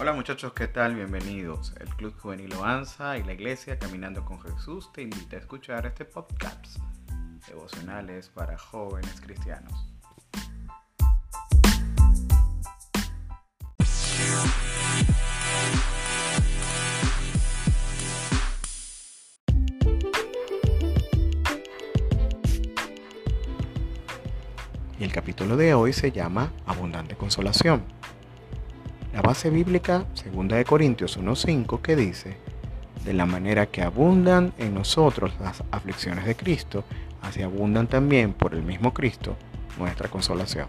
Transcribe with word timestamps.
Hola 0.00 0.12
muchachos, 0.12 0.52
¿qué 0.52 0.68
tal? 0.68 0.94
Bienvenidos. 0.94 1.74
El 1.80 1.88
Club 1.88 2.16
Juvenil 2.20 2.54
Oanza 2.54 3.18
y 3.18 3.24
la 3.24 3.32
Iglesia 3.32 3.80
Caminando 3.80 4.24
con 4.24 4.40
Jesús 4.40 4.92
te 4.92 5.02
invita 5.02 5.34
a 5.34 5.40
escuchar 5.40 5.86
este 5.86 6.04
podcast 6.04 6.78
devocionales 7.48 8.28
para 8.28 8.56
jóvenes 8.56 9.20
cristianos. 9.20 9.88
Y 25.00 25.02
el 25.02 25.12
capítulo 25.12 25.56
de 25.56 25.74
hoy 25.74 25.92
se 25.92 26.12
llama 26.12 26.52
Abundante 26.66 27.16
Consolación. 27.16 27.97
La 29.18 29.22
base 29.22 29.50
bíblica, 29.50 30.04
2 30.32 30.46
de 30.46 30.64
Corintios 30.64 31.18
1.5, 31.18 31.82
que 31.82 31.96
dice, 31.96 32.36
de 33.04 33.12
la 33.12 33.26
manera 33.26 33.66
que 33.66 33.82
abundan 33.82 34.52
en 34.58 34.74
nosotros 34.74 35.32
las 35.40 35.64
aflicciones 35.72 36.24
de 36.24 36.36
Cristo, 36.36 36.84
así 37.20 37.42
abundan 37.42 37.88
también 37.88 38.32
por 38.32 38.54
el 38.54 38.62
mismo 38.62 38.94
Cristo 38.94 39.36
nuestra 39.76 40.08
consolación. 40.08 40.68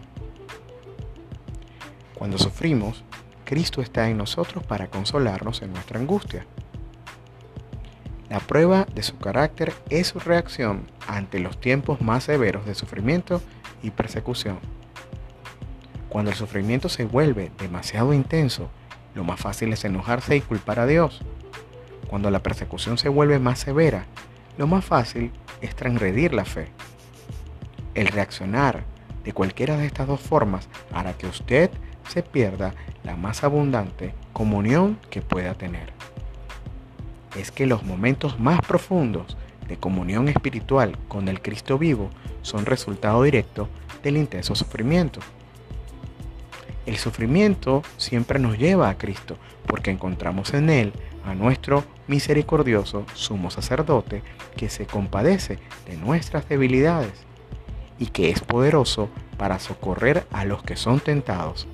Cuando 2.16 2.40
sufrimos, 2.40 3.04
Cristo 3.46 3.84
está 3.84 4.10
en 4.10 4.18
nosotros 4.18 4.64
para 4.64 4.88
consolarnos 4.88 5.62
en 5.62 5.72
nuestra 5.72 6.00
angustia. 6.00 6.48
La 8.32 8.40
prueba 8.40 8.88
de 8.96 9.04
su 9.04 9.16
carácter 9.20 9.74
es 9.92 10.08
su 10.08 10.20
reacción 10.20 10.88
ante 11.08 11.38
los 11.38 11.62
tiempos 11.62 12.02
más 12.02 12.24
severos 12.24 12.66
de 12.66 12.74
sufrimiento 12.74 13.44
y 13.84 13.92
persecución. 13.92 14.58
Cuando 16.10 16.32
el 16.32 16.38
sufrimiento 16.38 16.90
se 16.90 17.06
vuelve 17.06 17.52
demasiado 17.60 18.14
intenso, 18.14 18.70
lo 19.14 19.24
más 19.24 19.40
fácil 19.40 19.72
es 19.74 19.86
enojarse 19.86 20.36
y 20.36 20.42
culpar 20.42 20.80
a 20.80 20.88
Dios. 20.88 21.22
Cuando 22.10 22.32
la 22.32 22.42
persecución 22.42 22.98
se 22.98 23.10
vuelve 23.10 23.38
más 23.38 23.60
severa, 23.60 24.06
lo 24.58 24.66
más 24.66 24.84
fácil 24.84 25.32
es 25.62 25.76
transgredir 25.76 26.34
la 26.34 26.46
fe. 26.46 26.70
El 27.94 28.08
reaccionar 28.08 28.84
de 29.24 29.34
cualquiera 29.34 29.78
de 29.78 29.86
estas 29.86 30.08
dos 30.08 30.20
formas 30.20 30.68
hará 30.92 31.14
que 31.14 31.28
usted 31.28 31.70
se 32.08 32.24
pierda 32.24 32.74
la 33.04 33.16
más 33.16 33.44
abundante 33.44 34.14
comunión 34.34 34.98
que 35.12 35.22
pueda 35.22 35.54
tener. 35.54 35.94
Es 37.38 37.52
que 37.52 37.68
los 37.68 37.84
momentos 37.84 38.40
más 38.40 38.62
profundos 38.62 39.38
de 39.68 39.78
comunión 39.78 40.28
espiritual 40.28 40.98
con 41.08 41.28
el 41.28 41.42
Cristo 41.42 41.78
vivo 41.78 42.10
son 42.42 42.66
resultado 42.66 43.22
directo 43.22 43.70
del 44.02 44.18
intenso 44.18 44.56
sufrimiento. 44.56 45.20
El 46.86 46.98
sufrimiento 46.98 47.84
siempre 47.98 48.40
nos 48.40 48.58
lleva 48.58 48.90
a 48.90 48.98
Cristo 48.98 49.38
porque 49.68 49.92
encontramos 49.92 50.54
en 50.54 50.70
Él 50.70 50.94
a 51.26 51.36
nuestro 51.36 51.84
misericordioso 52.08 53.06
sumo 53.14 53.52
sacerdote 53.52 54.24
que 54.56 54.70
se 54.70 54.86
compadece 54.86 55.60
de 55.86 55.98
nuestras 55.98 56.50
debilidades 56.50 57.14
y 58.00 58.08
que 58.08 58.30
es 58.30 58.40
poderoso 58.40 59.10
para 59.38 59.60
socorrer 59.60 60.26
a 60.32 60.46
los 60.46 60.64
que 60.64 60.76
son 60.76 61.00
tentados. 61.00 61.68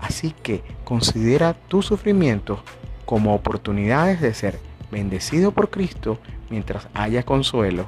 Así 0.00 0.34
que 0.42 0.62
considera 0.84 1.54
tu 1.54 1.82
sufrimiento 1.82 2.62
como 3.04 3.34
oportunidades 3.34 4.20
de 4.20 4.34
ser 4.34 4.58
bendecido 4.90 5.52
por 5.52 5.70
Cristo 5.70 6.18
mientras 6.50 6.88
haya 6.94 7.22
consuelo 7.24 7.86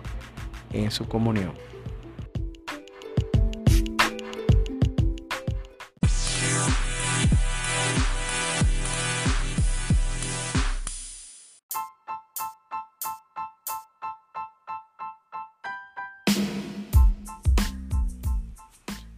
en 0.72 0.90
su 0.90 1.06
comunión. 1.08 1.52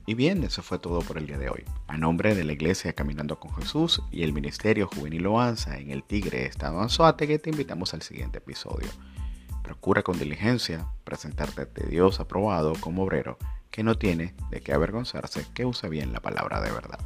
Y 0.09 0.15
bien, 0.15 0.43
eso 0.43 0.63
fue 0.63 0.79
todo 0.79 1.01
por 1.01 1.19
el 1.19 1.27
día 1.27 1.37
de 1.37 1.51
hoy. 1.51 1.65
A 1.87 1.99
nombre 1.99 2.35
de 2.35 2.43
la 2.43 2.55
Iglesia 2.55 2.95
Caminando 2.95 3.39
con 3.39 3.55
Jesús 3.55 4.03
y 4.11 4.23
el 4.23 4.33
Ministerio 4.33 4.89
Juvenil 4.89 5.27
Oanza 5.27 5.77
en 5.77 5.91
el 5.91 6.03
Tigre 6.03 6.47
Estado 6.47 6.81
Anzoátegui, 6.81 7.39
te 7.39 7.51
invitamos 7.51 7.93
al 7.93 8.01
siguiente 8.01 8.39
episodio. 8.39 8.89
Procura 9.63 10.03
con 10.03 10.19
diligencia 10.19 10.87
presentarte 11.05 11.61
ante 11.61 11.87
Dios 11.89 12.21
aprobado 12.21 12.73
como 12.81 13.03
obrero 13.03 13.37
que 13.71 13.83
no 13.83 13.99
tiene 13.99 14.35
de 14.51 14.63
qué 14.63 14.73
avergonzarse, 14.73 15.45
que 15.53 15.67
usa 15.67 15.91
bien 15.91 16.15
la 16.15 16.21
palabra 16.21 16.63
de 16.63 16.73
verdad. 16.73 17.01